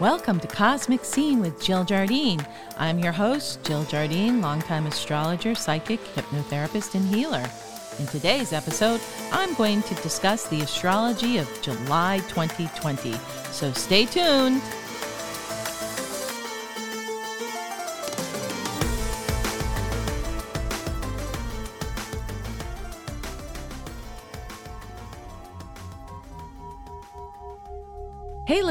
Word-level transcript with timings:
Welcome 0.00 0.40
to 0.40 0.48
Cosmic 0.48 1.04
Scene 1.04 1.38
with 1.38 1.62
Jill 1.62 1.84
Jardine. 1.84 2.44
I'm 2.78 2.98
your 2.98 3.12
host, 3.12 3.62
Jill 3.62 3.84
Jardine, 3.84 4.40
longtime 4.40 4.86
astrologer, 4.86 5.54
psychic, 5.54 6.00
hypnotherapist, 6.16 6.96
and 6.96 7.06
healer. 7.14 7.48
In 8.00 8.06
today's 8.08 8.52
episode, 8.52 9.00
I'm 9.30 9.54
going 9.54 9.82
to 9.82 9.94
discuss 9.96 10.48
the 10.48 10.62
astrology 10.62 11.38
of 11.38 11.48
July 11.62 12.18
2020. 12.26 13.12
So 13.52 13.70
stay 13.70 14.04
tuned. 14.04 14.60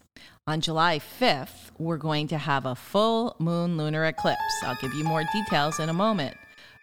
On 0.48 0.60
July 0.60 1.00
5th, 1.00 1.70
we're 1.78 1.96
going 1.96 2.28
to 2.28 2.38
have 2.38 2.66
a 2.66 2.76
full 2.76 3.34
moon 3.38 3.76
lunar 3.76 4.04
eclipse. 4.04 4.62
I'll 4.62 4.78
give 4.80 4.94
you 4.94 5.04
more 5.04 5.24
details 5.32 5.80
in 5.80 5.88
a 5.88 5.92
moment. 5.92 6.36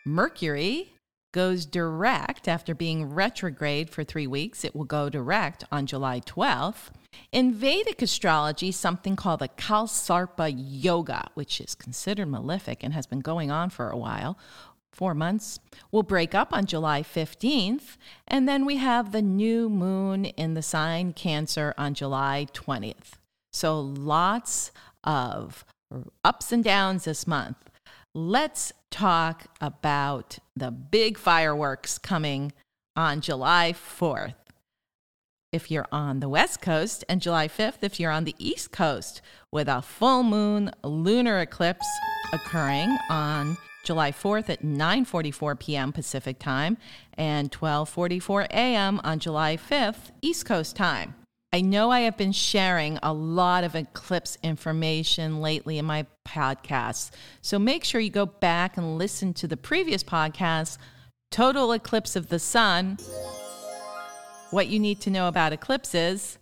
Mercury 0.05 0.93
goes 1.33 1.65
direct 1.65 2.47
after 2.47 2.75
being 2.75 3.13
retrograde 3.13 3.89
for 3.89 4.03
three 4.03 4.27
weeks. 4.27 4.63
It 4.63 4.75
will 4.75 4.85
go 4.85 5.09
direct 5.09 5.63
on 5.71 5.85
July 5.85 6.19
12th. 6.21 6.89
In 7.31 7.53
Vedic 7.53 8.01
astrology, 8.01 8.71
something 8.71 9.15
called 9.15 9.39
the 9.39 9.49
Kalsarpa 9.49 10.53
Yoga, 10.55 11.29
which 11.33 11.59
is 11.59 11.75
considered 11.75 12.27
malefic 12.27 12.83
and 12.83 12.93
has 12.93 13.07
been 13.07 13.19
going 13.19 13.49
on 13.49 13.69
for 13.69 13.89
a 13.89 13.97
while, 13.97 14.37
four 14.93 15.13
months. 15.13 15.59
We'll 15.91 16.03
break 16.03 16.33
up 16.33 16.53
on 16.53 16.65
July 16.65 17.01
15th, 17.01 17.97
and 18.27 18.47
then 18.47 18.65
we 18.65 18.77
have 18.77 19.11
the 19.11 19.21
new 19.21 19.69
moon 19.69 20.25
in 20.25 20.53
the 20.53 20.61
sign 20.61 21.13
Cancer 21.13 21.73
on 21.77 21.93
July 21.93 22.47
20th. 22.53 23.13
So 23.51 23.79
lots 23.79 24.71
of 25.03 25.65
ups 26.23 26.51
and 26.51 26.63
downs 26.63 27.05
this 27.05 27.27
month. 27.27 27.57
Let's 28.13 28.71
talk 28.91 29.45
about 29.59 30.37
the 30.55 30.71
big 30.71 31.17
fireworks 31.17 31.97
coming 31.97 32.53
on 32.95 33.21
July 33.21 33.73
4th. 33.73 34.35
If 35.51 35.69
you're 35.69 35.87
on 35.91 36.19
the 36.19 36.29
West 36.29 36.61
Coast, 36.61 37.03
and 37.07 37.21
July 37.21 37.47
5th, 37.47 37.83
if 37.83 37.99
you're 37.99 38.11
on 38.11 38.23
the 38.23 38.35
East 38.39 38.71
Coast, 38.71 39.21
with 39.51 39.67
a 39.67 39.83
full 39.83 40.23
moon 40.23 40.71
lunar 40.83 41.39
eclipse 41.39 41.85
occurring 42.33 42.97
on 43.09 43.55
July 43.83 44.11
4th 44.11 44.49
at 44.49 44.63
9:44 44.63 45.59
p.m. 45.59 45.91
Pacific 45.91 46.39
Time 46.39 46.77
and 47.15 47.51
12:44 47.51 48.47
a.m. 48.49 49.01
on 49.03 49.19
July 49.19 49.57
5th 49.57 50.11
East 50.21 50.45
Coast 50.45 50.75
Time. 50.75 51.15
I 51.53 51.61
know 51.61 51.91
I 51.91 51.99
have 51.99 52.17
been 52.17 52.31
sharing 52.31 52.97
a 53.03 53.13
lot 53.13 53.63
of 53.63 53.75
eclipse 53.75 54.39
information 54.41 55.39
lately 55.39 55.77
in 55.77 55.85
my 55.85 56.07
podcasts. 56.27 57.11
So 57.41 57.59
make 57.59 57.83
sure 57.83 58.01
you 58.01 58.09
go 58.09 58.25
back 58.25 58.75
and 58.75 58.97
listen 58.97 59.35
to 59.35 59.47
the 59.47 59.55
previous 59.55 60.03
podcast, 60.03 60.79
Total 61.29 61.71
Eclipse 61.73 62.15
of 62.15 62.29
the 62.29 62.39
Sun, 62.39 62.97
what 64.49 64.67
you 64.67 64.79
need 64.79 64.99
to 65.01 65.11
know 65.11 65.27
about 65.27 65.53
eclipses, 65.53 66.39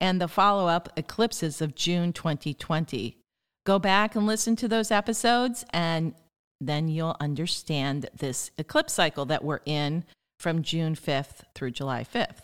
and 0.00 0.20
the 0.20 0.28
follow 0.28 0.68
up 0.68 0.88
eclipses 0.96 1.60
of 1.60 1.74
June 1.74 2.14
2020. 2.14 3.18
Go 3.66 3.78
back 3.78 4.16
and 4.16 4.26
listen 4.26 4.56
to 4.56 4.68
those 4.68 4.90
episodes 4.90 5.66
and 5.70 6.14
then 6.60 6.88
you'll 6.88 7.16
understand 7.20 8.08
this 8.16 8.50
eclipse 8.58 8.92
cycle 8.92 9.24
that 9.26 9.44
we're 9.44 9.60
in 9.66 10.04
from 10.38 10.62
June 10.62 10.94
5th 10.94 11.42
through 11.54 11.70
July 11.70 12.04
5th. 12.04 12.40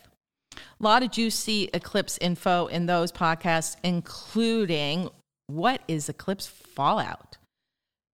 A 0.54 0.58
lot 0.80 1.02
of 1.02 1.10
juicy 1.10 1.70
eclipse 1.72 2.18
info 2.18 2.66
in 2.66 2.86
those 2.86 3.12
podcasts, 3.12 3.76
including 3.82 5.08
what 5.46 5.82
is 5.88 6.08
eclipse 6.08 6.46
fallout. 6.46 7.36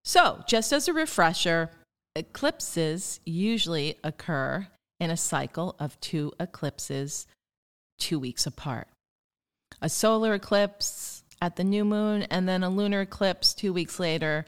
So, 0.03 0.43
just 0.47 0.71
as 0.71 0.87
a 0.87 0.93
refresher, 0.93 1.71
eclipses 2.15 3.19
usually 3.25 3.97
occur 4.03 4.67
in 4.99 5.09
a 5.09 5.17
cycle 5.17 5.75
of 5.79 5.99
two 5.99 6.31
eclipses 6.39 7.27
two 7.99 8.19
weeks 8.19 8.45
apart. 8.45 8.87
A 9.81 9.89
solar 9.89 10.33
eclipse 10.33 11.23
at 11.41 11.55
the 11.55 11.63
new 11.63 11.85
moon, 11.85 12.23
and 12.23 12.47
then 12.47 12.63
a 12.63 12.69
lunar 12.69 13.01
eclipse 13.01 13.53
two 13.53 13.71
weeks 13.71 13.99
later 13.99 14.45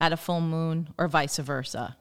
at 0.00 0.12
a 0.12 0.16
full 0.16 0.40
moon, 0.40 0.88
or 0.98 1.08
vice 1.08 1.38
versa. 1.38 1.96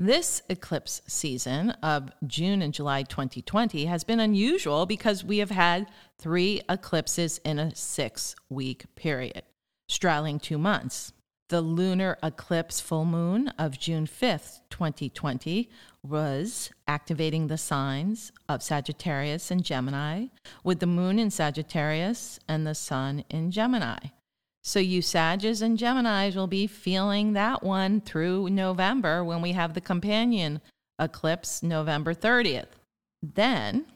This 0.00 0.42
eclipse 0.48 1.02
season 1.08 1.70
of 1.82 2.12
June 2.24 2.62
and 2.62 2.72
July 2.72 3.02
2020 3.02 3.86
has 3.86 4.04
been 4.04 4.20
unusual 4.20 4.86
because 4.86 5.24
we 5.24 5.38
have 5.38 5.50
had 5.50 5.88
three 6.20 6.62
eclipses 6.68 7.40
in 7.44 7.58
a 7.58 7.74
six 7.74 8.36
week 8.48 8.84
period, 8.94 9.42
straddling 9.88 10.38
two 10.38 10.56
months. 10.56 11.12
The 11.48 11.60
lunar 11.60 12.16
eclipse 12.22 12.80
full 12.80 13.06
moon 13.06 13.48
of 13.58 13.80
June 13.80 14.06
5th, 14.06 14.60
2020, 14.70 15.68
was 16.04 16.70
activating 16.86 17.48
the 17.48 17.58
signs 17.58 18.30
of 18.48 18.62
Sagittarius 18.62 19.50
and 19.50 19.64
Gemini, 19.64 20.26
with 20.62 20.78
the 20.78 20.86
moon 20.86 21.18
in 21.18 21.30
Sagittarius 21.30 22.38
and 22.46 22.64
the 22.64 22.74
sun 22.76 23.24
in 23.30 23.50
Gemini. 23.50 23.98
So 24.68 24.80
you 24.80 25.00
Sages 25.00 25.62
and 25.62 25.78
Geminis 25.78 26.36
will 26.36 26.46
be 26.46 26.66
feeling 26.66 27.32
that 27.32 27.62
one 27.62 28.02
through 28.02 28.50
November 28.50 29.24
when 29.24 29.40
we 29.40 29.52
have 29.52 29.72
the 29.72 29.80
companion 29.80 30.60
eclipse 30.98 31.62
November 31.62 32.12
30th. 32.12 32.76
Then 33.22 33.86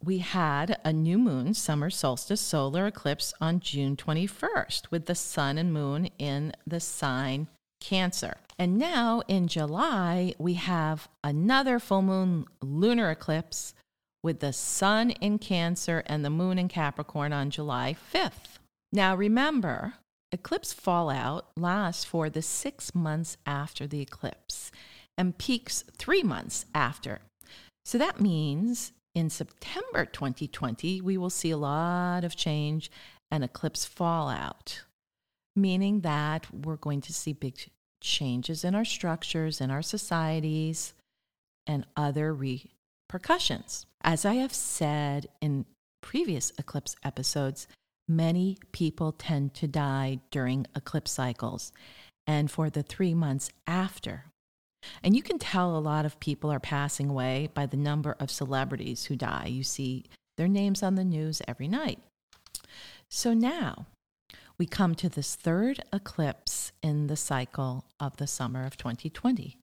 we 0.00 0.18
had 0.18 0.78
a 0.84 0.92
new 0.92 1.18
moon 1.18 1.54
summer 1.54 1.90
solstice 1.90 2.40
solar 2.40 2.86
eclipse 2.86 3.34
on 3.40 3.58
June 3.58 3.96
21st 3.96 4.92
with 4.92 5.06
the 5.06 5.16
sun 5.16 5.58
and 5.58 5.72
moon 5.72 6.08
in 6.20 6.52
the 6.64 6.78
sign 6.78 7.48
Cancer. 7.80 8.36
And 8.60 8.78
now 8.78 9.22
in 9.26 9.48
July, 9.48 10.36
we 10.38 10.54
have 10.54 11.08
another 11.24 11.80
full 11.80 12.02
moon 12.02 12.46
lunar 12.60 13.10
eclipse 13.10 13.74
with 14.22 14.38
the 14.38 14.52
sun 14.52 15.10
in 15.10 15.40
Cancer 15.40 16.04
and 16.06 16.24
the 16.24 16.30
moon 16.30 16.60
in 16.60 16.68
Capricorn 16.68 17.32
on 17.32 17.50
July 17.50 17.96
5th. 18.14 18.60
Now 18.92 19.16
remember, 19.16 19.94
eclipse 20.32 20.72
fallout 20.72 21.46
lasts 21.56 22.04
for 22.04 22.30
the 22.30 22.42
six 22.42 22.94
months 22.94 23.36
after 23.46 23.86
the 23.86 24.00
eclipse 24.00 24.72
and 25.16 25.38
peaks 25.38 25.84
three 25.98 26.22
months 26.22 26.64
after. 26.74 27.20
So 27.84 27.98
that 27.98 28.20
means 28.20 28.92
in 29.14 29.28
September 29.28 30.06
2020, 30.06 31.00
we 31.00 31.18
will 31.18 31.30
see 31.30 31.50
a 31.50 31.56
lot 31.56 32.24
of 32.24 32.34
change 32.34 32.90
and 33.30 33.44
eclipse 33.44 33.84
fallout, 33.84 34.82
meaning 35.54 36.00
that 36.00 36.46
we're 36.52 36.76
going 36.76 37.02
to 37.02 37.12
see 37.12 37.32
big 37.32 37.56
changes 38.00 38.64
in 38.64 38.74
our 38.74 38.84
structures, 38.84 39.60
in 39.60 39.70
our 39.70 39.82
societies, 39.82 40.94
and 41.66 41.86
other 41.96 42.34
repercussions. 42.34 43.86
As 44.02 44.24
I 44.24 44.34
have 44.34 44.54
said 44.54 45.28
in 45.40 45.66
previous 46.00 46.52
eclipse 46.58 46.96
episodes, 47.04 47.66
many 48.08 48.58
people 48.72 49.12
tend 49.12 49.54
to 49.54 49.66
die 49.66 50.20
during 50.30 50.66
eclipse 50.74 51.12
cycles 51.12 51.72
and 52.26 52.50
for 52.50 52.70
the 52.70 52.82
three 52.82 53.14
months 53.14 53.50
after. 53.66 54.26
And 55.02 55.14
you 55.14 55.22
can 55.22 55.38
tell 55.38 55.76
a 55.76 55.78
lot 55.78 56.04
of 56.04 56.20
people 56.20 56.50
are 56.50 56.60
passing 56.60 57.08
away 57.08 57.48
by 57.54 57.66
the 57.66 57.76
number 57.76 58.16
of 58.18 58.30
celebrities 58.30 59.04
who 59.04 59.16
die. 59.16 59.46
You 59.46 59.62
see 59.62 60.04
their 60.36 60.48
names 60.48 60.82
on 60.82 60.96
the 60.96 61.04
news 61.04 61.40
every 61.46 61.68
night. 61.68 62.00
So 63.08 63.32
now 63.32 63.86
we 64.58 64.66
come 64.66 64.94
to 64.96 65.08
this 65.08 65.34
third 65.34 65.80
eclipse 65.92 66.72
in 66.82 67.06
the 67.06 67.16
cycle 67.16 67.84
of 68.00 68.16
the 68.16 68.26
summer 68.26 68.64
of 68.64 68.76
2020. 68.76 69.56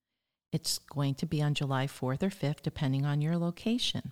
It's 0.52 0.80
going 0.80 1.16
to 1.16 1.26
be 1.26 1.42
on 1.42 1.54
July 1.54 1.88
4th 1.88 2.24
or 2.24 2.30
5th, 2.30 2.62
depending 2.64 3.06
on 3.06 3.22
your 3.22 3.38
location, 3.38 4.12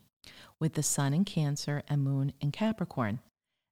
with 0.60 0.74
the 0.74 0.84
sun 0.84 1.14
in 1.14 1.26
Cancer 1.26 1.84
and 1.88 2.04
moon 2.04 2.34
in 2.40 2.52
Capricorn. 2.52 3.20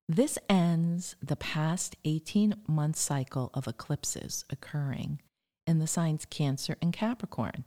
This 0.08 0.38
ends 0.48 1.16
the 1.22 1.36
past 1.36 1.96
18 2.06 2.56
month 2.68 2.96
cycle 2.96 3.50
of 3.54 3.68
eclipses 3.68 4.46
occurring 4.52 5.20
in 5.66 5.80
the 5.80 5.88
signs 5.88 6.26
Cancer 6.26 6.78
and 6.82 6.94
Capricorn. 6.94 7.64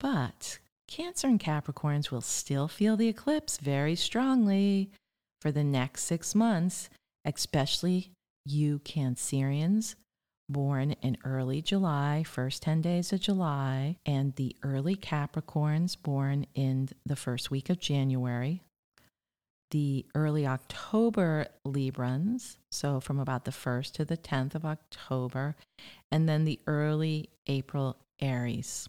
But 0.00 0.58
Cancer 0.88 1.28
and 1.28 1.40
Capricorns 1.40 2.10
will 2.10 2.22
still 2.22 2.68
feel 2.68 2.96
the 2.96 3.08
eclipse 3.08 3.58
very 3.58 3.96
strongly 3.96 4.90
for 5.42 5.52
the 5.52 5.64
next 5.64 6.04
six 6.04 6.34
months, 6.34 6.88
especially 7.24 8.10
you 8.46 8.78
Cancerians 8.80 9.94
born 10.48 10.92
in 11.02 11.16
early 11.24 11.62
July, 11.62 12.22
first 12.26 12.62
10 12.62 12.82
days 12.82 13.12
of 13.12 13.20
July, 13.20 13.96
and 14.04 14.34
the 14.36 14.56
early 14.62 14.96
Capricorns 14.96 15.96
born 16.00 16.46
in 16.54 16.88
the 17.04 17.16
first 17.16 17.50
week 17.50 17.70
of 17.70 17.78
January, 17.78 18.62
the 19.74 20.06
early 20.14 20.46
October 20.46 21.48
Librans, 21.66 22.58
so 22.70 23.00
from 23.00 23.18
about 23.18 23.44
the 23.44 23.50
1st 23.50 23.90
to 23.94 24.04
the 24.04 24.16
10th 24.16 24.54
of 24.54 24.64
October, 24.64 25.56
and 26.12 26.28
then 26.28 26.44
the 26.44 26.60
early 26.68 27.28
April 27.48 27.96
Aries, 28.20 28.88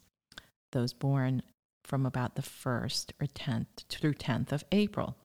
those 0.73 0.93
born 0.93 1.41
from 1.83 2.05
about 2.05 2.35
the 2.35 2.43
1st 2.43 3.13
or 3.19 3.25
10th 3.25 3.65
through 3.89 4.13
10th 4.13 4.51
of 4.51 4.63
April. 4.71 5.15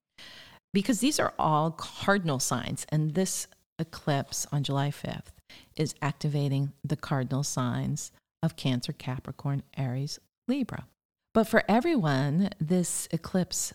Because 0.72 1.00
these 1.00 1.20
are 1.20 1.34
all 1.38 1.72
cardinal 1.72 2.38
signs, 2.38 2.86
and 2.88 3.12
this 3.12 3.46
eclipse 3.78 4.46
on 4.50 4.62
July 4.62 4.90
5th 4.90 5.34
is 5.76 5.94
activating 6.00 6.72
the 6.82 6.96
cardinal 6.96 7.42
signs 7.42 8.12
of 8.42 8.56
Cancer, 8.56 8.94
Capricorn, 8.94 9.62
Aries, 9.76 10.20
Libra. 10.48 10.86
But 11.34 11.44
for 11.44 11.64
everyone, 11.68 12.48
this 12.58 13.08
eclipse 13.12 13.74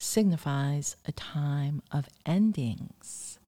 signifies 0.00 0.96
a 1.06 1.12
time 1.12 1.82
of 1.90 2.08
endings. 2.24 3.38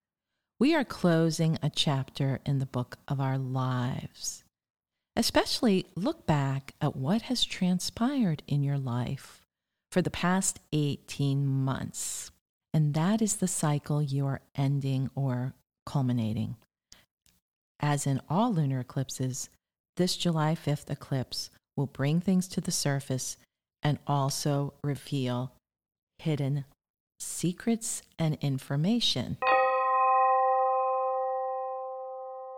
We 0.60 0.74
are 0.74 0.84
closing 0.84 1.58
a 1.62 1.70
chapter 1.70 2.40
in 2.44 2.58
the 2.58 2.66
book 2.66 2.98
of 3.06 3.20
our 3.20 3.38
lives. 3.38 4.44
Especially 5.14 5.86
look 5.94 6.26
back 6.26 6.74
at 6.80 6.96
what 6.96 7.22
has 7.22 7.44
transpired 7.44 8.42
in 8.46 8.62
your 8.62 8.78
life 8.78 9.42
for 9.90 10.02
the 10.02 10.10
past 10.10 10.60
18 10.72 11.46
months. 11.46 12.30
And 12.74 12.94
that 12.94 13.22
is 13.22 13.36
the 13.36 13.48
cycle 13.48 14.02
you 14.02 14.26
are 14.26 14.40
ending 14.54 15.10
or 15.14 15.54
culminating. 15.86 16.56
As 17.80 18.06
in 18.06 18.20
all 18.28 18.52
lunar 18.52 18.80
eclipses, 18.80 19.48
this 19.96 20.16
July 20.16 20.54
5th 20.54 20.90
eclipse 20.90 21.50
will 21.76 21.86
bring 21.86 22.20
things 22.20 22.46
to 22.48 22.60
the 22.60 22.72
surface 22.72 23.36
and 23.82 23.98
also 24.06 24.74
reveal 24.82 25.52
hidden 26.18 26.64
secrets 27.18 28.02
and 28.18 28.36
information. 28.40 29.38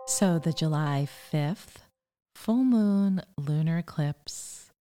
So, 0.07 0.39
the 0.39 0.53
July 0.53 1.07
5th 1.31 1.77
full 2.35 2.63
moon 2.63 3.21
lunar 3.37 3.77
eclipse 3.77 4.71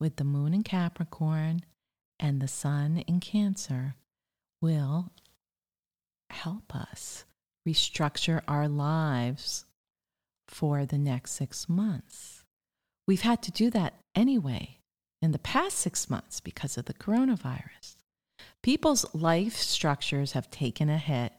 with 0.00 0.16
the 0.16 0.24
moon 0.24 0.52
in 0.52 0.62
Capricorn 0.62 1.62
and 2.18 2.40
the 2.40 2.48
sun 2.48 2.98
in 3.06 3.20
Cancer 3.20 3.94
will 4.60 5.10
help 6.30 6.74
us 6.74 7.24
restructure 7.66 8.42
our 8.46 8.68
lives 8.68 9.64
for 10.48 10.84
the 10.84 10.98
next 10.98 11.32
six 11.32 11.68
months. 11.68 12.44
We've 13.06 13.22
had 13.22 13.42
to 13.42 13.50
do 13.50 13.70
that 13.70 13.94
anyway 14.14 14.78
in 15.22 15.32
the 15.32 15.38
past 15.38 15.78
six 15.78 16.10
months 16.10 16.40
because 16.40 16.76
of 16.76 16.84
the 16.86 16.94
coronavirus. 16.94 17.95
People's 18.66 19.06
life 19.14 19.54
structures 19.54 20.32
have 20.32 20.50
taken 20.50 20.90
a 20.90 20.98
hit, 20.98 21.32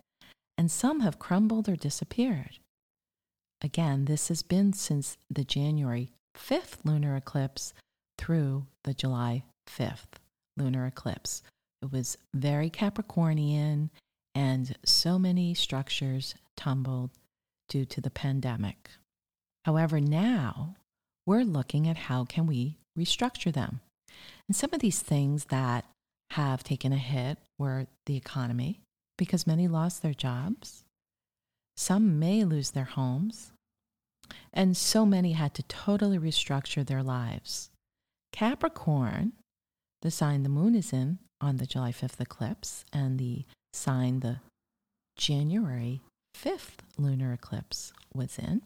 and 0.58 0.72
some 0.72 1.02
have 1.02 1.20
crumbled 1.20 1.68
or 1.68 1.76
disappeared. 1.76 2.60
Again, 3.62 4.06
this 4.06 4.30
has 4.30 4.44
been 4.44 4.72
since 4.72 5.18
the 5.30 5.44
January 5.44 6.10
5th 6.38 6.86
lunar 6.86 7.18
eclipse 7.18 7.74
through 8.18 8.68
the 8.86 8.94
July 8.94 9.44
5th 9.70 10.22
lunar 10.56 10.86
eclipse. 10.86 11.44
It 11.82 11.92
was 11.92 12.18
very 12.34 12.70
Capricornian, 12.70 13.90
and 14.34 14.78
so 14.86 15.20
many 15.20 15.54
structures 15.54 16.34
tumbled 16.56 17.10
due 17.68 17.84
to 17.84 18.00
the 18.00 18.10
pandemic. 18.10 18.92
However, 19.66 20.00
now 20.00 20.76
we're 21.26 21.44
looking 21.44 21.90
at 21.90 21.98
how 21.98 22.24
can 22.24 22.48
we 22.48 22.78
restructure 22.98 23.52
them. 23.52 23.82
And 24.48 24.56
some 24.56 24.70
of 24.72 24.80
these 24.80 25.02
things 25.02 25.48
that 25.50 25.84
have 26.32 26.64
taken 26.64 26.94
a 26.94 26.98
hit 26.98 27.38
were 27.58 27.88
the 28.06 28.16
economy, 28.16 28.82
because 29.18 29.48
many 29.48 29.68
lost 29.68 30.02
their 30.02 30.14
jobs. 30.14 30.84
Some 31.76 32.20
may 32.20 32.44
lose 32.44 32.72
their 32.72 32.86
homes. 32.86 33.52
And 34.54 34.76
so 34.76 35.06
many 35.06 35.34
had 35.34 35.54
to 35.56 35.64
totally 35.64 36.20
restructure 36.20 36.86
their 36.86 37.04
lives. 37.04 37.70
Capricorn, 38.32 39.34
the 40.02 40.12
sign 40.12 40.44
the 40.44 40.50
moon 40.50 40.76
is 40.76 40.92
in 40.92 41.20
on 41.40 41.58
the 41.58 41.66
July 41.66 41.92
5th 41.92 42.20
eclipse, 42.20 42.84
and 42.92 43.20
the 43.20 43.46
sign 43.74 44.20
the 44.20 44.40
January 45.18 46.02
5th 46.36 46.80
lunar 46.98 47.34
eclipse 47.34 47.94
was 48.14 48.38
in. 48.38 48.62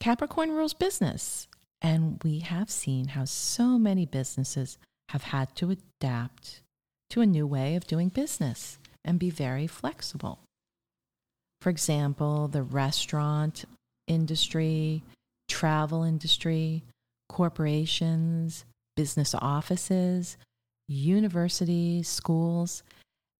Capricorn 0.00 0.50
rules 0.50 0.74
business. 0.74 1.48
And 1.80 2.18
we 2.24 2.38
have 2.38 2.70
seen 2.70 3.08
how 3.08 3.26
so 3.26 3.78
many 3.78 4.06
businesses 4.06 4.78
have 5.10 5.24
had 5.24 5.54
to 5.56 5.70
adapt 5.70 6.62
to 7.14 7.20
a 7.20 7.26
new 7.26 7.46
way 7.46 7.76
of 7.76 7.86
doing 7.86 8.08
business 8.08 8.76
and 9.04 9.20
be 9.20 9.30
very 9.30 9.68
flexible. 9.68 10.40
For 11.60 11.70
example, 11.70 12.48
the 12.48 12.64
restaurant 12.64 13.66
industry, 14.08 15.04
travel 15.48 16.02
industry, 16.02 16.82
corporations, 17.28 18.64
business 18.96 19.32
offices, 19.32 20.36
universities, 20.88 22.08
schools, 22.08 22.82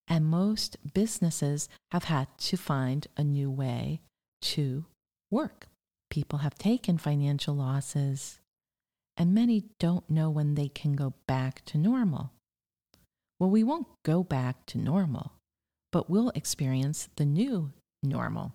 and 0.07 0.25
most 0.25 0.77
businesses 0.95 1.69
have 1.91 2.05
had 2.05 2.29
to 2.39 2.57
find 2.57 3.09
a 3.17 3.25
new 3.25 3.51
way 3.51 4.01
to 4.41 4.85
work. 5.33 5.67
People 6.11 6.39
have 6.39 6.55
taken 6.55 6.97
financial 6.97 7.57
losses, 7.57 8.39
and 9.17 9.35
many 9.35 9.65
don't 9.81 10.09
know 10.09 10.31
when 10.31 10.55
they 10.55 10.69
can 10.69 10.93
go 10.93 11.15
back 11.27 11.65
to 11.65 11.77
normal. 11.77 12.31
Well, 13.39 13.51
we 13.51 13.65
won't 13.65 13.89
go 14.05 14.23
back 14.23 14.65
to 14.67 14.79
normal, 14.79 15.33
but 15.93 16.09
we'll 16.09 16.31
experience 16.31 17.09
the 17.17 17.25
new 17.25 17.73
normal 18.03 18.53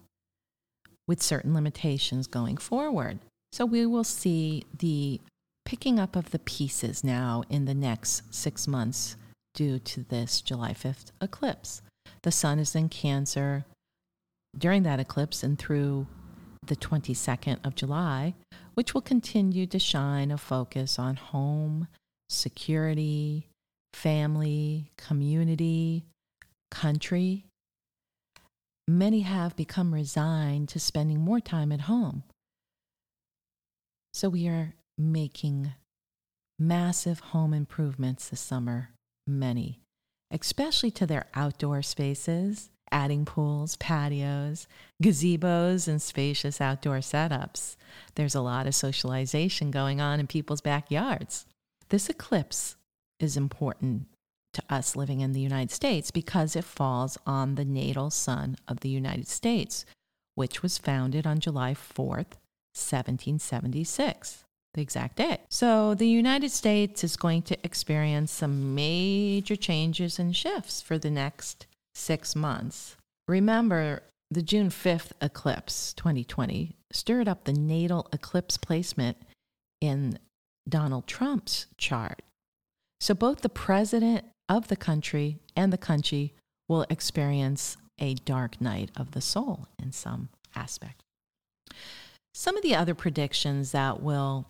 with 1.07 1.21
certain 1.21 1.53
limitations 1.53 2.27
going 2.27 2.57
forward. 2.57 3.19
So 3.51 3.65
we 3.65 3.85
will 3.85 4.03
see 4.03 4.63
the 4.77 5.19
picking 5.65 5.99
up 5.99 6.15
of 6.15 6.31
the 6.31 6.39
pieces 6.39 7.03
now 7.03 7.43
in 7.49 7.65
the 7.65 7.73
next 7.73 8.33
six 8.33 8.67
months 8.67 9.15
due 9.53 9.79
to 9.79 10.03
this 10.03 10.41
July 10.41 10.73
5th 10.73 11.11
eclipse. 11.21 11.81
The 12.23 12.31
sun 12.31 12.59
is 12.59 12.75
in 12.75 12.89
Cancer 12.89 13.65
during 14.57 14.83
that 14.83 14.99
eclipse 14.99 15.43
and 15.43 15.57
through 15.57 16.07
the 16.65 16.75
22nd 16.75 17.65
of 17.65 17.75
July, 17.75 18.35
which 18.75 18.93
will 18.93 19.01
continue 19.01 19.65
to 19.67 19.79
shine 19.79 20.31
a 20.31 20.37
focus 20.37 20.99
on 20.99 21.15
home, 21.15 21.87
security, 22.29 23.48
family, 23.93 24.91
community, 24.97 26.05
country. 26.71 27.45
Many 28.87 29.21
have 29.21 29.55
become 29.55 29.93
resigned 29.93 30.69
to 30.69 30.79
spending 30.79 31.19
more 31.19 31.39
time 31.39 31.71
at 31.71 31.81
home. 31.81 32.23
So 34.13 34.29
we 34.29 34.47
are 34.47 34.73
making 34.97 35.73
massive 36.57 37.19
home 37.19 37.53
improvements 37.53 38.29
this 38.29 38.41
summer 38.41 38.89
many, 39.27 39.79
especially 40.31 40.91
to 40.91 41.05
their 41.05 41.27
outdoor 41.35 41.81
spaces, 41.81 42.69
adding 42.91 43.25
pools, 43.25 43.77
patios, 43.77 44.67
gazebos, 45.01 45.87
and 45.87 46.01
spacious 46.01 46.59
outdoor 46.59 46.97
setups. 46.97 47.75
There's 48.15 48.35
a 48.35 48.41
lot 48.41 48.67
of 48.67 48.75
socialization 48.75 49.71
going 49.71 50.01
on 50.01 50.19
in 50.19 50.27
people's 50.27 50.61
backyards. 50.61 51.45
This 51.89 52.09
eclipse 52.09 52.75
is 53.19 53.37
important 53.37 54.07
to 54.53 54.63
us 54.69 54.95
living 54.95 55.21
in 55.21 55.33
the 55.33 55.41
United 55.41 55.71
States 55.71 56.11
because 56.11 56.55
it 56.55 56.63
falls 56.63 57.17
on 57.25 57.55
the 57.55 57.65
natal 57.65 58.09
sun 58.09 58.57
of 58.67 58.79
the 58.79 58.89
United 58.89 59.27
States, 59.27 59.85
which 60.35 60.63
was 60.63 60.77
founded 60.77 61.27
on 61.27 61.39
July 61.39 61.73
4th, 61.73 62.37
1776 62.73 64.43
the 64.73 64.81
exact 64.81 65.17
date. 65.17 65.39
So 65.49 65.95
the 65.95 66.07
United 66.07 66.51
States 66.51 67.03
is 67.03 67.15
going 67.15 67.41
to 67.43 67.65
experience 67.65 68.31
some 68.31 68.75
major 68.75 69.55
changes 69.55 70.19
and 70.19 70.35
shifts 70.35 70.81
for 70.81 70.97
the 70.97 71.09
next 71.09 71.65
six 71.93 72.35
months. 72.35 72.95
Remember, 73.27 74.03
the 74.31 74.41
June 74.41 74.69
5th 74.69 75.11
eclipse 75.21 75.93
2020 75.93 76.75
stirred 76.91 77.27
up 77.27 77.43
the 77.43 77.53
natal 77.53 78.07
eclipse 78.13 78.57
placement 78.57 79.17
in 79.81 80.19
Donald 80.67 81.07
Trump's 81.07 81.65
chart. 81.77 82.21
So 82.99 83.13
both 83.13 83.41
the 83.41 83.49
president 83.49 84.25
of 84.47 84.67
the 84.67 84.75
country 84.75 85.39
and 85.55 85.71
the 85.71 85.77
country 85.77 86.33
will 86.67 86.85
experience 86.89 87.77
a 87.99 88.13
dark 88.15 88.59
night 88.61 88.91
of 88.95 89.11
the 89.11 89.21
soul 89.21 89.67
in 89.81 89.91
some 89.91 90.29
aspect. 90.55 91.01
Some 92.33 92.55
of 92.55 92.63
the 92.63 92.75
other 92.75 92.95
predictions 92.95 93.71
that 93.71 94.01
will 94.01 94.47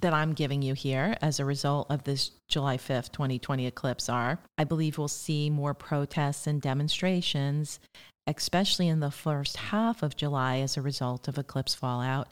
that 0.00 0.14
I'm 0.14 0.32
giving 0.32 0.62
you 0.62 0.74
here 0.74 1.16
as 1.22 1.38
a 1.38 1.44
result 1.44 1.88
of 1.90 2.04
this 2.04 2.32
July 2.48 2.76
5th, 2.76 3.12
2020 3.12 3.66
eclipse 3.66 4.08
are 4.08 4.38
I 4.58 4.64
believe 4.64 4.98
we'll 4.98 5.08
see 5.08 5.48
more 5.48 5.74
protests 5.74 6.46
and 6.46 6.60
demonstrations, 6.60 7.78
especially 8.26 8.88
in 8.88 9.00
the 9.00 9.10
first 9.10 9.56
half 9.56 10.02
of 10.02 10.16
July 10.16 10.58
as 10.58 10.76
a 10.76 10.82
result 10.82 11.28
of 11.28 11.38
eclipse 11.38 11.74
fallout. 11.74 12.28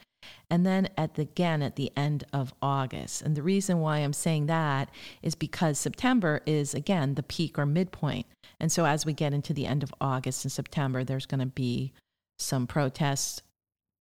And 0.49 0.67
then 0.67 0.89
at 0.97 1.15
the, 1.15 1.23
again 1.23 1.63
at 1.63 1.77
the 1.77 1.93
end 1.97 2.25
of 2.33 2.53
August. 2.61 3.23
And 3.23 3.37
the 3.37 3.43
reason 3.43 3.81
why 3.81 3.99
I'm 3.99 4.13
saying 4.13 4.47
that 4.47 4.91
is 5.23 5.35
because 5.35 5.79
September 5.79 6.41
is 6.47 6.75
again 6.75 7.15
the 7.15 7.23
peak 7.23 7.59
or 7.59 7.67
midpoint. 7.67 8.27
And 8.59 8.71
so 8.71 8.85
as 8.85 9.07
we 9.07 9.13
get 9.13 9.33
into 9.33 9.55
the 9.55 9.67
end 9.67 9.83
of 9.83 9.95
August 10.01 10.45
and 10.45 10.53
September, 10.53 11.05
there's 11.05 11.27
going 11.27 11.41
to 11.41 11.47
be 11.47 11.93
some 12.39 12.67
protests, 12.67 13.43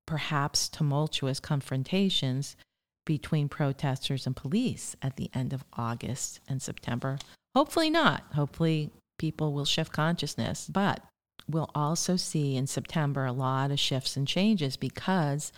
perhaps 0.07 0.69
tumultuous 0.69 1.41
confrontations 1.41 2.57
between 3.05 3.49
protesters 3.49 4.27
and 4.27 4.37
police 4.37 4.97
at 5.03 5.17
the 5.17 5.31
end 5.35 5.53
of 5.53 5.65
August 5.75 6.41
and 6.49 6.61
September. 6.61 7.19
Hopefully 7.55 7.91
not. 7.91 8.25
Hopefully 8.35 8.91
people 9.19 9.53
will 9.53 9.65
shift 9.65 9.93
consciousness, 9.93 10.69
but 10.71 11.03
we'll 11.49 11.71
also 11.75 12.17
see 12.17 12.57
in 12.57 12.67
September 12.67 13.25
a 13.25 13.33
lot 13.33 13.71
of 13.71 13.81
shifts 13.81 14.17
and 14.17 14.29
changes 14.29 14.77
because 14.77 15.53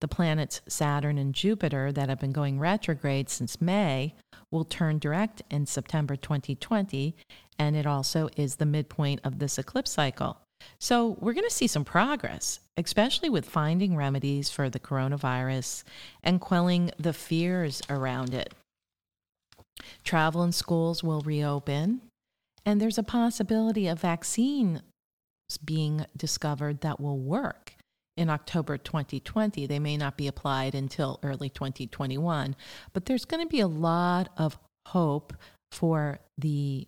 the 0.00 0.08
planets 0.08 0.60
Saturn 0.66 1.18
and 1.18 1.34
Jupiter 1.34 1.92
that 1.92 2.08
have 2.08 2.20
been 2.20 2.32
going 2.32 2.58
retrograde 2.58 3.28
since 3.28 3.60
May 3.60 4.14
will 4.50 4.64
turn 4.64 4.98
direct 4.98 5.42
in 5.50 5.66
September 5.66 6.16
2020, 6.16 7.14
and 7.58 7.76
it 7.76 7.86
also 7.86 8.28
is 8.36 8.56
the 8.56 8.66
midpoint 8.66 9.20
of 9.24 9.38
this 9.38 9.58
eclipse 9.58 9.92
cycle. 9.92 10.38
So, 10.78 11.16
we're 11.20 11.32
going 11.32 11.48
to 11.48 11.54
see 11.54 11.66
some 11.66 11.86
progress, 11.86 12.60
especially 12.76 13.30
with 13.30 13.48
finding 13.48 13.96
remedies 13.96 14.50
for 14.50 14.68
the 14.68 14.80
coronavirus 14.80 15.84
and 16.22 16.40
quelling 16.40 16.90
the 16.98 17.14
fears 17.14 17.80
around 17.88 18.34
it. 18.34 18.52
Travel 20.04 20.42
and 20.42 20.54
schools 20.54 21.02
will 21.02 21.22
reopen, 21.22 22.02
and 22.66 22.78
there's 22.78 22.98
a 22.98 23.02
possibility 23.02 23.88
of 23.88 24.00
vaccine 24.00 24.82
being 25.64 26.04
discovered 26.16 26.82
that 26.82 27.00
will 27.00 27.18
work 27.18 27.74
in 28.20 28.28
October 28.28 28.76
2020. 28.76 29.66
They 29.66 29.78
may 29.78 29.96
not 29.96 30.18
be 30.18 30.28
applied 30.28 30.74
until 30.74 31.18
early 31.22 31.48
2021, 31.48 32.54
but 32.92 33.06
there's 33.06 33.24
going 33.24 33.42
to 33.42 33.48
be 33.48 33.60
a 33.60 33.66
lot 33.66 34.28
of 34.36 34.58
hope 34.88 35.32
for 35.72 36.20
the 36.36 36.86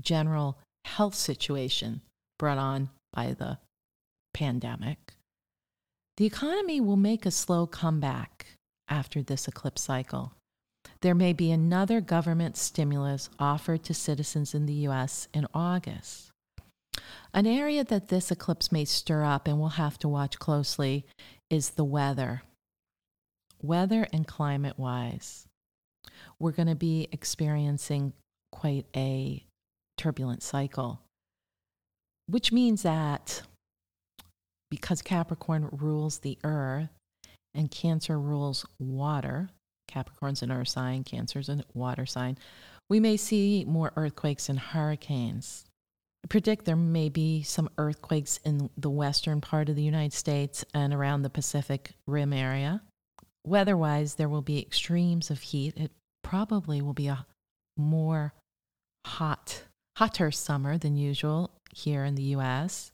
general 0.00 0.58
health 0.86 1.14
situation 1.14 2.00
brought 2.38 2.56
on 2.56 2.88
by 3.12 3.34
the 3.34 3.58
pandemic. 4.32 5.12
The 6.16 6.24
economy 6.24 6.80
will 6.80 6.96
make 6.96 7.26
a 7.26 7.30
slow 7.30 7.66
comeback 7.66 8.46
after 8.88 9.22
this 9.22 9.46
eclipse 9.46 9.82
cycle. 9.82 10.32
There 11.02 11.14
may 11.14 11.34
be 11.34 11.50
another 11.50 12.00
government 12.00 12.56
stimulus 12.56 13.28
offered 13.38 13.84
to 13.84 13.92
citizens 13.92 14.54
in 14.54 14.64
the 14.64 14.86
U.S. 14.88 15.28
in 15.34 15.46
August. 15.52 16.30
An 17.36 17.46
area 17.46 17.84
that 17.84 18.08
this 18.08 18.32
eclipse 18.32 18.72
may 18.72 18.84
stir 18.84 19.22
up 19.22 19.46
and 19.46 19.60
we'll 19.60 19.68
have 19.68 19.98
to 19.98 20.08
watch 20.08 20.40
closely 20.40 21.06
is 21.48 21.70
the 21.70 21.84
weather. 21.84 22.42
Weather 23.62 24.08
and 24.12 24.26
climate 24.26 24.78
wise, 24.78 25.46
we're 26.40 26.50
going 26.50 26.68
to 26.68 26.74
be 26.74 27.08
experiencing 27.12 28.12
quite 28.50 28.86
a 28.96 29.44
turbulent 29.96 30.42
cycle 30.42 31.00
which 32.26 32.52
means 32.52 32.82
that 32.82 33.42
because 34.70 35.00
Capricorn 35.02 35.68
rules 35.70 36.18
the 36.18 36.38
earth 36.44 36.90
and 37.54 37.70
Cancer 37.70 38.18
rules 38.18 38.66
water, 38.78 39.48
Capricorn's 39.88 40.42
an 40.42 40.50
earth 40.50 40.68
sign, 40.68 41.04
Cancer's 41.04 41.48
a 41.48 41.62
water 41.72 42.04
sign, 42.04 42.36
we 42.90 43.00
may 43.00 43.16
see 43.16 43.64
more 43.66 43.92
earthquakes 43.96 44.48
and 44.48 44.58
hurricanes. 44.58 45.64
Predict 46.28 46.64
there 46.64 46.76
may 46.76 47.08
be 47.08 47.42
some 47.42 47.68
earthquakes 47.78 48.38
in 48.44 48.70
the 48.76 48.90
western 48.90 49.40
part 49.40 49.68
of 49.68 49.76
the 49.76 49.82
United 49.82 50.12
States 50.12 50.64
and 50.74 50.92
around 50.92 51.22
the 51.22 51.30
Pacific 51.30 51.92
Rim 52.06 52.32
area. 52.32 52.82
Weather 53.44 53.76
wise, 53.76 54.14
there 54.14 54.28
will 54.28 54.42
be 54.42 54.60
extremes 54.60 55.30
of 55.30 55.40
heat. 55.40 55.76
It 55.76 55.92
probably 56.24 56.80
will 56.80 56.94
be 56.94 57.06
a 57.06 57.26
more 57.76 58.34
hot, 59.06 59.64
hotter 59.96 60.30
summer 60.30 60.78
than 60.78 60.96
usual 60.96 61.50
here 61.72 62.04
in 62.04 62.14
the 62.14 62.34
US, 62.34 62.90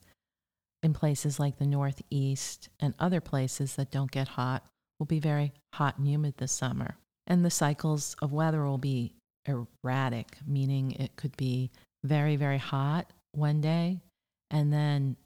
in 0.83 0.93
places 0.93 1.39
like 1.39 1.57
the 1.57 1.65
Northeast 1.65 2.69
and 2.79 2.93
other 2.99 3.21
places 3.21 3.75
that 3.75 3.89
don't 3.89 4.11
get 4.11 4.27
hot, 4.27 4.63
will 4.99 5.05
be 5.05 5.19
very 5.19 5.53
hot 5.73 5.97
and 5.97 6.07
humid 6.07 6.35
this 6.37 6.51
summer. 6.51 6.97
And 7.25 7.43
the 7.43 7.49
cycles 7.49 8.15
of 8.21 8.33
weather 8.33 8.63
will 8.63 8.77
be 8.77 9.15
erratic, 9.47 10.37
meaning 10.45 10.91
it 10.91 11.15
could 11.15 11.35
be 11.37 11.71
very, 12.03 12.35
very 12.35 12.57
hot 12.57 13.11
one 13.33 13.61
day 13.61 14.01
and 14.49 14.71
then 14.71 15.17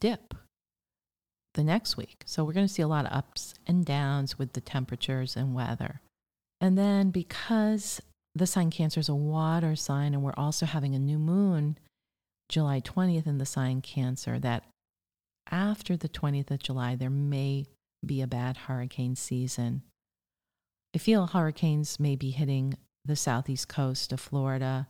dip 0.00 0.34
the 1.54 1.64
next 1.64 1.96
week. 1.96 2.22
So 2.26 2.44
we're 2.44 2.52
going 2.52 2.66
to 2.66 2.72
see 2.72 2.82
a 2.82 2.88
lot 2.88 3.06
of 3.06 3.12
ups 3.12 3.54
and 3.66 3.84
downs 3.84 4.38
with 4.38 4.52
the 4.52 4.60
temperatures 4.60 5.36
and 5.36 5.54
weather. 5.54 6.00
And 6.60 6.76
then 6.76 7.10
because 7.10 8.00
the 8.34 8.46
sign 8.46 8.70
Cancer 8.70 9.00
is 9.00 9.08
a 9.08 9.14
water 9.14 9.76
sign 9.76 10.14
and 10.14 10.22
we're 10.22 10.34
also 10.36 10.66
having 10.66 10.94
a 10.94 10.98
new 10.98 11.18
moon 11.18 11.78
July 12.48 12.80
20th 12.80 13.26
in 13.26 13.38
the 13.38 13.46
sign 13.46 13.80
Cancer 13.80 14.38
that 14.38 14.64
after 15.50 15.96
the 15.96 16.08
20th 16.08 16.50
of 16.50 16.62
July, 16.62 16.96
there 16.96 17.10
may 17.10 17.66
be 18.04 18.20
a 18.20 18.26
bad 18.26 18.56
hurricane 18.56 19.16
season. 19.16 19.82
I 20.94 20.98
feel 20.98 21.26
hurricanes 21.26 21.98
may 22.00 22.16
be 22.16 22.30
hitting 22.30 22.76
the 23.04 23.16
southeast 23.16 23.68
coast 23.68 24.12
of 24.12 24.20
Florida 24.20 24.88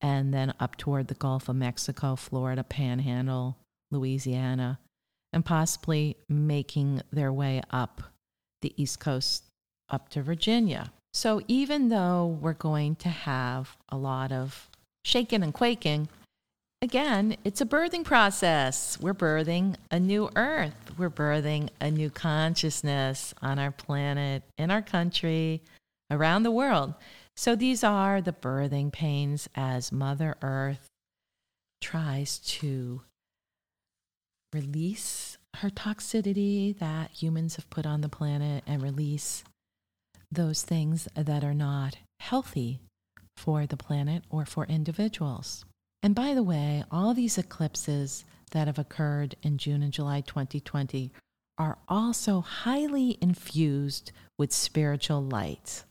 and 0.00 0.32
then 0.32 0.54
up 0.60 0.76
toward 0.76 1.08
the 1.08 1.14
Gulf 1.14 1.48
of 1.48 1.56
Mexico, 1.56 2.16
Florida, 2.16 2.62
Panhandle, 2.62 3.56
Louisiana, 3.90 4.78
and 5.32 5.44
possibly 5.44 6.16
making 6.28 7.02
their 7.12 7.32
way 7.32 7.62
up 7.70 8.02
the 8.62 8.72
East 8.76 9.00
Coast 9.00 9.44
up 9.90 10.08
to 10.10 10.22
Virginia. 10.22 10.92
So 11.14 11.40
even 11.48 11.88
though 11.88 12.38
we're 12.40 12.52
going 12.52 12.96
to 12.96 13.08
have 13.08 13.76
a 13.88 13.96
lot 13.96 14.32
of 14.32 14.68
shaking 15.04 15.42
and 15.42 15.54
quaking, 15.54 16.08
again, 16.82 17.36
it's 17.44 17.60
a 17.60 17.66
birthing 17.66 18.04
process. 18.04 18.98
We're 19.00 19.14
birthing 19.14 19.76
a 19.90 19.98
new 19.98 20.28
earth. 20.36 20.74
We're 20.98 21.10
birthing 21.10 21.70
a 21.80 21.90
new 21.90 22.10
consciousness 22.10 23.34
on 23.40 23.58
our 23.58 23.70
planet, 23.70 24.42
in 24.58 24.70
our 24.70 24.82
country, 24.82 25.62
around 26.10 26.42
the 26.42 26.50
world. 26.50 26.94
So 27.36 27.54
these 27.54 27.84
are 27.84 28.20
the 28.20 28.32
birthing 28.32 28.92
pains 28.92 29.48
as 29.54 29.92
Mother 29.92 30.36
Earth 30.40 30.88
tries 31.80 32.38
to 32.38 33.02
release 34.52 35.36
her 35.56 35.68
toxicity 35.68 36.76
that 36.78 37.10
humans 37.10 37.56
have 37.56 37.68
put 37.68 37.86
on 37.86 38.00
the 38.00 38.08
planet 38.08 38.64
and 38.66 38.82
release 38.82 39.44
those 40.30 40.62
things 40.62 41.08
that 41.14 41.44
are 41.44 41.54
not 41.54 41.98
healthy 42.20 42.80
for 43.36 43.66
the 43.66 43.76
planet 43.76 44.24
or 44.30 44.46
for 44.46 44.64
individuals. 44.66 45.64
And 46.02 46.14
by 46.14 46.34
the 46.34 46.42
way, 46.42 46.84
all 46.90 47.14
these 47.14 47.38
eclipses 47.38 48.24
that 48.52 48.66
have 48.66 48.78
occurred 48.78 49.36
in 49.42 49.58
June 49.58 49.82
and 49.82 49.92
July 49.92 50.22
2020 50.22 51.12
are 51.58 51.78
also 51.88 52.40
highly 52.40 53.18
infused 53.20 54.12
with 54.38 54.52
spiritual 54.52 55.22
light. 55.22 55.84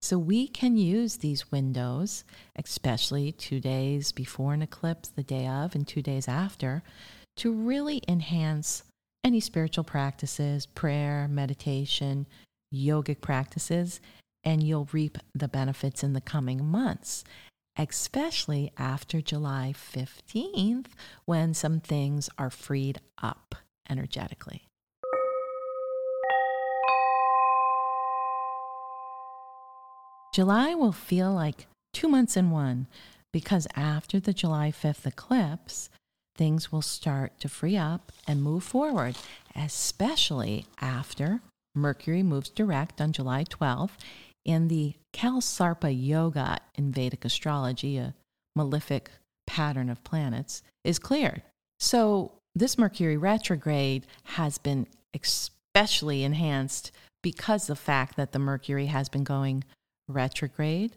So 0.00 0.18
we 0.18 0.48
can 0.48 0.76
use 0.76 1.16
these 1.16 1.50
windows, 1.50 2.24
especially 2.56 3.32
two 3.32 3.60
days 3.60 4.12
before 4.12 4.54
an 4.54 4.62
eclipse, 4.62 5.08
the 5.08 5.22
day 5.22 5.46
of, 5.46 5.74
and 5.74 5.86
two 5.86 6.02
days 6.02 6.28
after, 6.28 6.82
to 7.36 7.52
really 7.52 8.02
enhance 8.06 8.84
any 9.24 9.40
spiritual 9.40 9.84
practices, 9.84 10.66
prayer, 10.66 11.26
meditation, 11.28 12.26
yogic 12.72 13.20
practices, 13.20 14.00
and 14.44 14.62
you'll 14.62 14.88
reap 14.92 15.18
the 15.34 15.48
benefits 15.48 16.04
in 16.04 16.12
the 16.12 16.20
coming 16.20 16.64
months 16.64 17.24
especially 17.78 18.72
after 18.76 19.20
July 19.20 19.72
15th 19.74 20.86
when 21.24 21.54
some 21.54 21.80
things 21.80 22.28
are 22.36 22.50
freed 22.50 23.00
up 23.22 23.54
energetically. 23.88 24.67
July 30.32 30.74
will 30.74 30.92
feel 30.92 31.32
like 31.32 31.66
two 31.92 32.08
months 32.08 32.36
in 32.36 32.50
one 32.50 32.86
because 33.32 33.66
after 33.74 34.20
the 34.20 34.32
July 34.32 34.70
5th 34.70 35.06
eclipse, 35.06 35.90
things 36.36 36.70
will 36.70 36.82
start 36.82 37.38
to 37.40 37.48
free 37.48 37.76
up 37.76 38.12
and 38.26 38.42
move 38.42 38.62
forward, 38.62 39.16
especially 39.56 40.66
after 40.80 41.40
Mercury 41.74 42.22
moves 42.22 42.50
direct 42.50 43.00
on 43.00 43.12
July 43.12 43.44
12th 43.44 43.98
in 44.44 44.68
the 44.68 44.94
Kalsarpa 45.12 45.90
Yoga 45.90 46.58
in 46.74 46.92
Vedic 46.92 47.24
astrology, 47.24 47.98
a 47.98 48.14
malefic 48.56 49.10
pattern 49.46 49.90
of 49.90 50.02
planets, 50.04 50.62
is 50.84 50.98
cleared. 50.98 51.42
So, 51.78 52.32
this 52.54 52.78
Mercury 52.78 53.16
retrograde 53.16 54.06
has 54.24 54.58
been 54.58 54.86
especially 55.14 56.24
enhanced 56.24 56.90
because 57.22 57.66
the 57.66 57.76
fact 57.76 58.16
that 58.16 58.32
the 58.32 58.38
Mercury 58.38 58.86
has 58.86 59.08
been 59.08 59.22
going 59.22 59.64
retrograde 60.08 60.96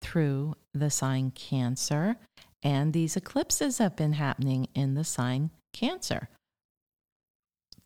through 0.00 0.54
the 0.72 0.90
sign 0.90 1.30
Cancer, 1.32 2.16
and 2.62 2.92
these 2.92 3.16
eclipses 3.16 3.78
have 3.78 3.96
been 3.96 4.14
happening 4.14 4.68
in 4.74 4.94
the 4.94 5.04
sign 5.04 5.50
Cancer. 5.72 6.28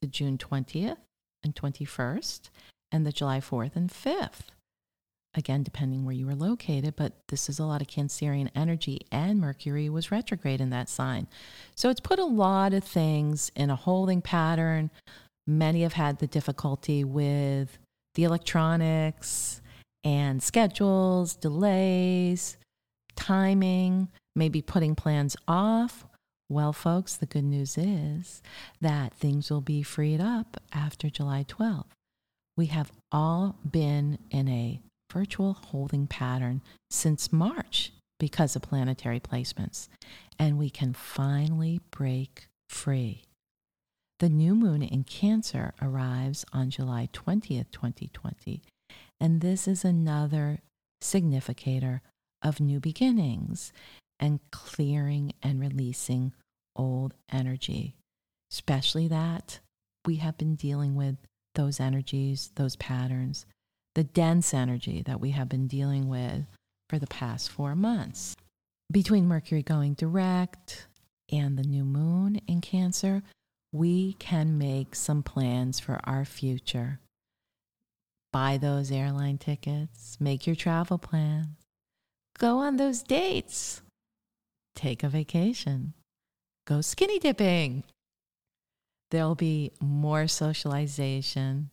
The 0.01 0.07
June 0.07 0.39
20th 0.39 0.99
and 1.43 1.55
21st, 1.55 2.51
and 2.93 3.07
the 3.07 3.13
July 3.13 3.41
4th 3.41 3.77
and 3.77 3.91
5th. 3.91 4.49
Again, 5.35 5.63
depending 5.63 6.05
where 6.05 6.15
you 6.15 6.27
were 6.27 6.35
located, 6.35 6.97
but 6.97 7.13
this 7.29 7.51
is 7.51 7.59
a 7.59 7.65
lot 7.65 7.83
of 7.83 7.89
Cancerian 7.89 8.51
energy, 8.55 9.01
and 9.13 9.39
Mercury 9.39 9.91
was 9.91 10.11
retrograde 10.11 10.63
in 10.63 10.71
that 10.71 10.89
sign. 10.89 11.27
So 11.75 11.91
it's 11.91 12.01
put 12.01 12.19
a 12.19 12.25
lot 12.25 12.73
of 12.73 12.85
things 12.85 13.51
in 13.55 13.69
a 13.69 13.77
holding 13.77 14.23
pattern. 14.23 14.91
Many 15.47 15.83
have 15.83 15.93
had 15.93 16.19
the 16.19 16.27
difficulty 16.27 17.05
with 17.05 17.79
the 18.15 18.25
electronics 18.25 19.61
and 20.07 20.41
schedules, 20.41 21.35
delays, 21.35 22.59
timing, 23.17 24.07
maybe 24.37 24.63
putting 24.63 24.95
plans 24.95 25.37
off. 25.49 26.05
Well, 26.49 26.73
folks, 26.73 27.17
the 27.17 27.27
good 27.27 27.43
news 27.43 27.77
is 27.77 28.41
that 28.81 29.13
things 29.15 29.51
will 29.51 29.61
be 29.61 29.83
freed 29.83 30.21
up 30.21 30.59
after 30.73 31.11
July 31.11 31.45
12th. 31.49 31.87
We 32.57 32.67
have 32.67 32.93
all 33.11 33.57
been 33.69 34.21
in 34.31 34.47
a 34.47 34.81
virtual 35.13 35.55
holding 35.55 36.07
pattern 36.07 36.63
since 36.89 37.33
March 37.33 37.91
because 38.21 38.55
of 38.55 38.63
planetary 38.63 39.19
placements, 39.19 39.89
and 40.39 40.57
we 40.57 40.71
can 40.71 40.93
finally 40.93 41.81
break 41.91 42.47
free. 42.71 43.25
The 44.21 44.29
new 44.29 44.55
moon 44.55 44.83
in 44.85 45.03
Cancer 45.03 45.75
arrives 45.83 46.45
on 46.53 46.71
July 46.71 47.09
20th, 47.13 47.73
2020, 47.73 48.63
and 49.21 49.41
this 49.41 49.67
is 49.67 49.85
another 49.85 50.61
significator 51.01 52.03
of 52.43 52.61
new 52.61 52.81
beginnings 52.81 53.73
and 54.19 54.41
clearing 54.51 55.33
and 55.43 55.61
releasing 55.61 56.33
old 56.75 57.15
energy, 57.31 57.97
especially 58.51 59.09
that 59.09 59.61
we 60.07 60.17
have 60.17 60.39
been 60.39 60.55
dealing 60.55 60.95
with 60.95 61.17
those 61.55 61.81
energies, 61.81 62.51
those 62.55 62.77
patterns, 62.77 63.47
the 63.95 64.05
dense 64.05 64.53
energy 64.53 65.03
that 65.03 65.21
we 65.21 65.31
have 65.31 65.49
been 65.49 65.67
dealing 65.67 66.09
with 66.09 66.47
for 66.89 66.99
the 66.99 67.07
past 67.07 67.51
four 67.51 67.75
months. 67.75 68.37
Between 68.93 69.27
Mercury 69.27 69.63
going 69.63 69.95
direct 69.95 70.87
and 71.33 71.59
the 71.59 71.65
new 71.65 71.85
moon 71.85 72.41
in 72.47 72.61
Cancer, 72.61 73.23
we 73.73 74.13
can 74.15 74.59
make 74.59 74.95
some 74.95 75.23
plans 75.23 75.81
for 75.81 75.99
our 76.05 76.25
future 76.25 77.01
buy 78.37 78.59
those 78.59 78.93
airline 78.93 79.39
tickets, 79.39 80.19
make 80.21 80.47
your 80.47 80.55
travel 80.55 80.99
plans, 80.99 81.57
go 82.39 82.59
on 82.59 82.77
those 82.77 83.03
dates, 83.03 83.81
take 84.75 85.03
a 85.03 85.09
vacation, 85.09 85.95
go 86.67 86.83
skinny 86.83 87.19
dipping. 87.19 87.83
There'll 89.11 89.37
be 89.37 89.73
more 89.81 90.29
socialization, 90.29 91.71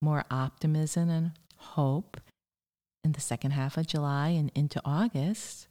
more 0.00 0.24
optimism 0.30 1.10
and 1.10 1.32
hope 1.58 2.18
in 3.04 3.12
the 3.12 3.20
second 3.20 3.50
half 3.50 3.76
of 3.76 3.86
July 3.86 4.28
and 4.28 4.50
into 4.54 4.80
August, 4.86 5.68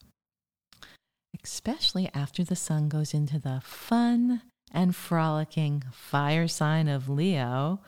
especially 1.44 2.08
after 2.14 2.44
the 2.44 2.56
sun 2.56 2.88
goes 2.88 3.16
into 3.16 3.40
the 3.40 3.64
fun 3.64 4.44
and 4.72 4.96
frolicking 4.96 5.84
fire 5.92 6.48
sign 6.48 6.88
of 6.88 7.10
Leo 7.10 7.80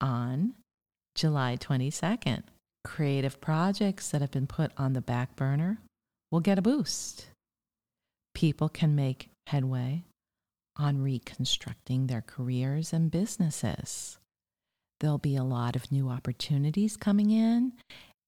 on 0.00 0.54
July 1.16 1.56
22nd. 1.58 2.42
Creative 2.84 3.40
projects 3.40 4.10
that 4.10 4.20
have 4.20 4.30
been 4.30 4.46
put 4.46 4.70
on 4.76 4.92
the 4.92 5.00
back 5.00 5.34
burner 5.34 5.78
will 6.30 6.40
get 6.40 6.58
a 6.58 6.62
boost. 6.62 7.28
People 8.34 8.68
can 8.68 8.94
make 8.94 9.30
headway 9.46 10.04
on 10.76 11.02
reconstructing 11.02 12.06
their 12.06 12.20
careers 12.20 12.92
and 12.92 13.10
businesses. 13.10 14.18
There'll 15.00 15.16
be 15.16 15.36
a 15.36 15.42
lot 15.42 15.74
of 15.74 15.90
new 15.90 16.10
opportunities 16.10 16.98
coming 16.98 17.30
in, 17.30 17.72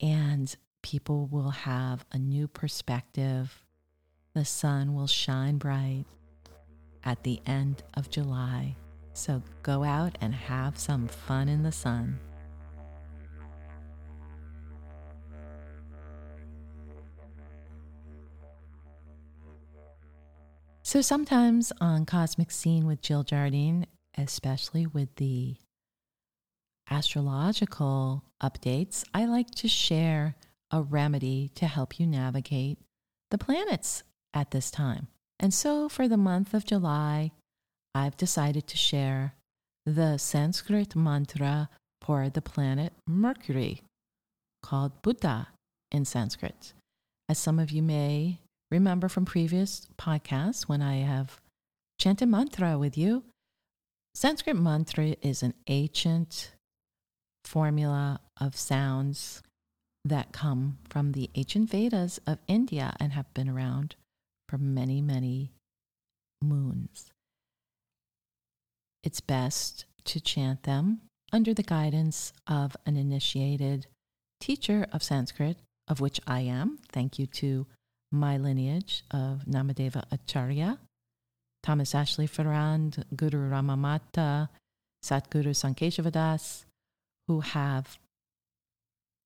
and 0.01 0.57
people 0.83 1.27
will 1.27 1.51
have 1.51 2.07
a 2.11 2.19
new 2.19 2.49
perspective. 2.49 3.63
The 4.35 4.47
sun 4.47 4.95
will 4.95 5.07
shine 5.07 5.59
bright 5.59 6.07
at 7.05 7.23
the 7.23 7.43
end 7.45 7.83
of 7.93 8.09
July. 8.09 8.77
So 9.13 9.43
go 9.63 9.85
out 9.85 10.17
and 10.23 10.35
have 10.35 10.79
some 10.79 11.07
fun 11.07 11.51
in 11.51 11.63
the 11.63 11.73
sun. 11.73 12.19
So 20.89 21.03
sometimes 21.03 21.71
on 21.83 22.07
Cosmic 22.07 22.51
Scene 22.51 22.87
with 22.87 23.03
Jill 23.03 23.23
Jardine, 23.23 23.85
especially 24.17 24.87
with 24.87 25.15
the 25.17 25.57
astrological 26.91 28.25
updates, 28.43 29.05
I 29.13 29.27
like 29.27 29.51
to 29.57 29.69
share 29.69 30.35
a 30.71 30.81
remedy 30.81 31.51
to 31.57 31.67
help 31.67 32.01
you 32.01 32.07
navigate 32.07 32.79
the 33.31 33.37
planets 33.37 34.03
at 34.33 34.51
this 34.51 34.71
time. 34.71 35.09
And 35.39 35.53
so 35.53 35.91
for 35.91 36.09
the 36.09 36.17
month 36.17 36.55
of 36.55 36.65
July, 36.65 37.33
I've 37.95 38.17
decided 38.17 38.67
to 38.69 38.79
share 38.79 39.35
the 39.85 40.17
Sanskrit 40.17 40.97
mantra 40.97 41.69
for 42.01 42.31
the 42.31 42.41
planet 42.41 42.95
Mercury, 43.07 43.83
called 44.63 45.03
Buddha 45.03 45.49
in 45.93 46.07
Sanskrit. 46.07 46.73
As 47.29 47.37
some 47.37 47.59
of 47.59 47.71
you 47.71 47.83
may 47.83 48.39
remember 48.71 49.09
from 49.09 49.25
previous 49.25 49.87
podcasts 49.97 50.63
when 50.63 50.83
I 50.83 50.97
have 50.97 51.41
chanted 51.99 52.29
mantra 52.29 52.79
with 52.79 52.97
you. 52.97 53.25
Sanskrit 54.15 54.57
mantra 54.57 55.17
is 55.23 55.43
an 55.43 55.55
ancient 55.69 56.53
formula 57.45 58.21
of 58.41 58.57
sounds 58.57 59.43
that 60.05 60.33
come 60.33 60.79
from 60.89 61.13
the 61.13 61.31
ancient 61.35 61.71
Vedas 61.71 62.19
of 62.27 62.39
India 62.47 62.95
and 62.99 63.13
have 63.13 63.33
been 63.35 63.49
around 63.49 63.95
for 64.49 64.59
many, 64.59 65.01
many 65.01 65.53
moons. 66.43 67.11
It's 69.03 69.21
best 69.21 69.85
to 70.05 70.21
chant 70.21 70.65
them 70.65 71.03
under 71.33 71.55
the 71.55 71.63
guidance 71.63 72.33
of 72.47 72.77
an 72.87 72.97
initiated 72.97 73.87
teacher 74.41 74.87
of 74.93 75.03
Sanskrit, 75.03 75.59
of 75.87 76.01
which 76.01 76.21
I 76.27 76.41
am. 76.41 76.79
Thank 76.91 77.19
you 77.19 77.27
to 77.27 77.67
my 78.11 78.37
lineage 78.37 79.05
of 79.11 79.45
Namadeva 79.47 80.05
Acharya, 80.11 80.79
Thomas 81.63 81.95
Ashley 81.95 82.27
Farrand, 82.27 83.05
Guru 83.15 83.51
Ramamata, 83.51 84.49
Satguru 85.05 85.55
Sant 85.55 85.77
Keshavadas, 85.77 86.65
who 87.27 87.41
have 87.41 87.99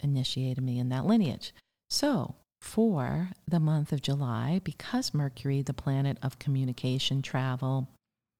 initiated 0.03 0.63
me 0.63 0.79
in 0.79 0.89
that 0.89 1.07
lineage. 1.07 1.53
So, 1.89 2.35
for 2.61 3.31
the 3.47 3.61
month 3.61 3.93
of 3.93 4.03
July, 4.03 4.61
because 4.65 5.15
Mercury, 5.15 5.63
the 5.63 5.75
planet 5.75 6.19
of 6.23 6.39
communication, 6.39 7.23
travel, 7.23 7.89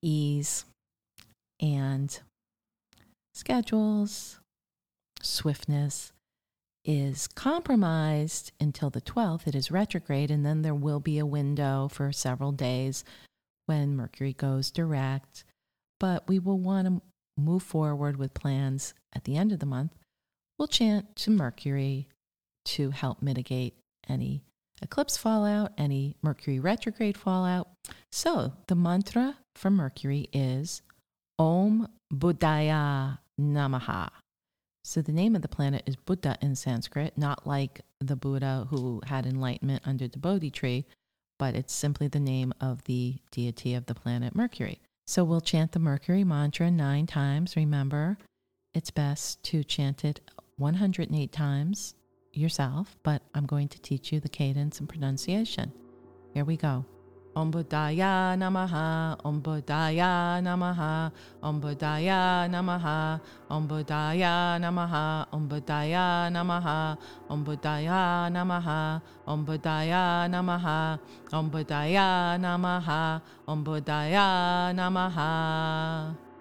ease, 0.03 0.65
and 1.61 2.21
schedules, 3.35 4.41
swiftness, 5.21 6.13
is 6.85 7.29
compromised 7.29 8.53
until 8.61 8.91
the 8.91 9.01
12th. 9.01 9.47
It 9.47 9.55
is 9.55 9.71
retrograde, 9.71 10.31
and 10.31 10.45
then 10.45 10.63
there 10.63 10.75
will 10.75 11.01
be 11.01 11.19
a 11.19 11.27
window 11.27 11.89
for 11.91 12.13
several 12.13 12.53
days 12.53 13.05
when 13.67 13.97
Mercury 13.97 14.33
goes 14.33 14.71
direct. 14.71 15.45
But 16.01 16.27
we 16.29 16.39
will 16.39 16.59
want 16.59 16.89
to 16.89 17.03
move 17.37 17.63
forward 17.63 18.17
with 18.17 18.35
plans 18.35 18.95
at 19.15 19.25
the 19.25 19.37
end 19.37 19.53
of 19.53 19.61
the 19.61 19.67
month. 19.67 19.93
We'll 20.59 20.69
chant 20.69 21.17
to 21.17 21.31
Mercury 21.31 22.09
to 22.65 22.91
help 22.91 23.23
mitigate 23.23 23.75
any 24.09 24.43
eclipse 24.83 25.17
fallout, 25.17 25.73
any 25.79 26.17
Mercury 26.23 26.59
retrograde 26.59 27.17
fallout. 27.17 27.69
So 28.11 28.53
the 28.67 28.75
mantra 28.75 29.37
for 29.55 29.71
Mercury 29.71 30.29
is 30.33 30.83
Om 31.39 31.89
Buddhaya 32.13 33.19
Namaha. 33.41 34.11
So 34.85 35.01
the 35.01 35.13
name 35.13 35.37
of 35.37 35.43
the 35.43 35.49
planet 35.49 35.85
is 35.87 35.97
Buddha 35.97 36.37
in 36.43 36.57
Sanskrit, 36.57 37.17
not 37.17 37.47
like 37.47 37.83
the 38.01 38.17
Buddha 38.17 38.67
who 38.69 39.01
had 39.07 39.27
enlightenment 39.27 39.83
under 39.87 40.09
the 40.09 40.19
Bodhi 40.19 40.51
tree, 40.51 40.87
but 41.39 41.55
it's 41.55 41.73
simply 41.73 42.09
the 42.09 42.21
name 42.21 42.53
of 42.61 42.83
the 42.85 43.19
deity 43.31 43.75
of 43.75 43.87
the 43.87 43.95
planet 43.95 44.35
Mercury. 44.35 44.81
So 45.07 45.25
we'll 45.25 45.41
chant 45.41 45.73
the 45.73 45.79
Mercury 45.79 46.25
mantra 46.25 46.71
nine 46.71 47.07
times. 47.07 47.57
Remember, 47.57 48.19
it's 48.75 48.91
best 48.91 49.43
to 49.45 49.63
chant 49.63 50.05
it 50.05 50.21
108 50.59 51.33
times 51.33 51.95
yourself, 52.33 52.97
but 53.03 53.23
I'm 53.35 53.47
going 53.47 53.69
to 53.69 53.81
teach 53.81 54.13
you 54.13 54.21
the 54.21 54.29
cadence 54.29 54.81
and 54.81 54.89
pronunciation. 54.89 55.73
Here 56.35 56.45
we 56.45 56.57
go. 56.57 56.85
Om 57.35 57.51
Buddhaya 57.51 58.37
Namaha, 58.37 59.17
Om 59.25 59.41
Buddhaya 59.41 60.37
Namaha, 60.45 61.11
Om 61.43 61.61
Buddhaya 61.61 62.45
Namaha, 62.45 63.21
Om 63.49 63.69
Buddhaya 63.69 64.61
Namaha, 64.61 65.27
Om 65.33 65.49
Buddhaya 65.49 66.29
Namaha, 66.29 66.99
Om 67.31 67.45
Buddhaya 67.45 68.29
Namaha, 68.29 69.01
Om 69.27 69.47
Buddhaya 69.47 70.29
Namaha, 70.29 70.99
Om 71.33 71.51
Buddhaya 71.51 72.37
Namaha, 72.37 73.23
Om 73.49 73.65
Buddhaya 73.65 74.75
Namaha. 74.77 76.32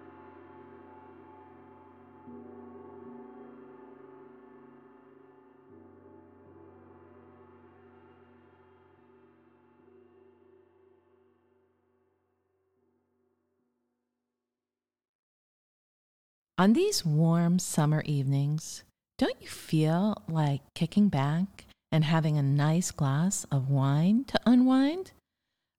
On 16.62 16.74
these 16.74 17.04
warm 17.04 17.58
summer 17.58 18.04
evenings, 18.06 18.84
don't 19.17 19.41
you 19.41 19.47
feel 19.47 20.21
like 20.30 20.62
kicking 20.76 21.10
back 21.10 21.65
and 21.91 22.04
having 22.04 22.38
a 22.38 22.43
nice 22.43 22.91
glass 22.91 23.47
of 23.52 23.71
wine 23.71 24.26
to 24.26 24.39
unwind? 24.45 25.12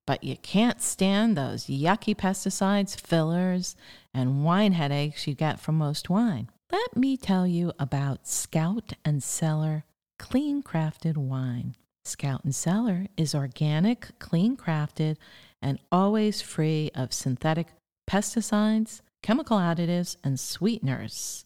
But 0.09 0.25
you 0.25 0.37
can't 0.39 0.83
stand 0.83 1.37
those 1.37 1.67
yucky 1.67 2.17
pesticides, 2.17 3.01
fillers, 3.01 3.77
and 4.13 4.45
wine 4.45 4.73
headaches 4.73 5.29
you 5.29 5.35
get 5.35 5.61
from 5.61 5.79
most 5.79 6.11
wine. 6.11 6.51
Let 6.73 6.97
me 6.97 7.17
tell 7.17 7.47
you 7.47 7.73
about 7.79 8.27
Scout 8.27 8.95
and 9.05 9.23
Cellar 9.23 9.85
clean 10.19 10.65
crafted 10.65 11.17
wine. 11.17 11.77
Scout 12.05 12.43
and 12.43 12.53
Cellar 12.53 13.07
is 13.17 13.37
organic, 13.37 14.19
clean 14.19 14.57
crafted, 14.57 15.17
and 15.63 15.79
always 15.93 16.43
free 16.43 16.91
of 16.93 17.13
synthetic 17.13 17.69
pesticides, 18.11 19.01
chemical 19.23 19.59
additives, 19.59 20.17
and 20.25 20.39
sweeteners. 20.39 21.45